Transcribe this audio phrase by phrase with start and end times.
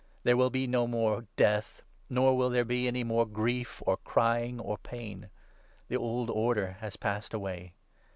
[0.23, 4.59] There will be no more death, nor will there be any more grief or crying
[4.59, 5.29] or pain.
[5.89, 7.75] The old order has passed away.'